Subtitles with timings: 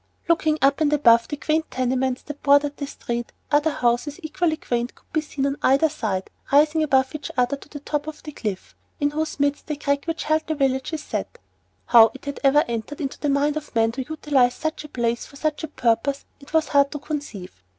[0.27, 4.95] Looking up and above the quaint tenements that bordered the "street," other houses equally quaint
[4.95, 8.31] could be seen on either side rising above each other to the top of the
[8.31, 11.37] cliff, in whose midst the crack which held the village is set.
[11.85, 15.35] How it ever entered into the mind of man to utilize such a place for
[15.35, 17.61] such a purpose it was hard to conceive.